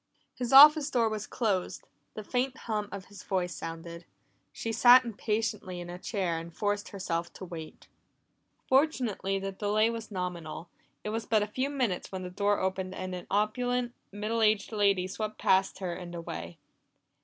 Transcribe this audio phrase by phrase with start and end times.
[0.33, 1.83] His office door was closed;
[2.15, 4.03] the faint hum of his voice sounded.
[4.51, 7.87] She sat impatiently in a chair and forced herself to wait.
[8.67, 10.69] Fortunately, the delay was nominal;
[11.03, 14.71] it was but a few minutes when the door opened and an opulent, middle aged
[14.71, 16.57] lady swept past her and away.